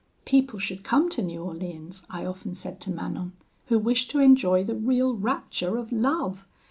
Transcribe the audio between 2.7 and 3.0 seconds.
to